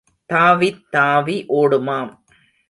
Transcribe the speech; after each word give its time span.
தாவித் 0.33 0.81
தாவி 0.89 1.45
ஓடுமாம். 1.49 2.11